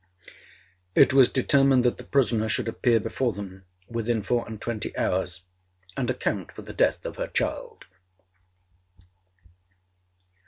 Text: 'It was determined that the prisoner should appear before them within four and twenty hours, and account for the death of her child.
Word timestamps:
'It 0.95 1.13
was 1.13 1.29
determined 1.31 1.83
that 1.83 1.99
the 1.99 2.03
prisoner 2.03 2.49
should 2.49 2.67
appear 2.67 2.99
before 2.99 3.31
them 3.33 3.65
within 3.87 4.23
four 4.23 4.47
and 4.47 4.59
twenty 4.59 4.97
hours, 4.97 5.43
and 5.95 6.09
account 6.09 6.51
for 6.51 6.63
the 6.63 6.73
death 6.73 7.05
of 7.05 7.17
her 7.17 7.27
child. 7.27 7.85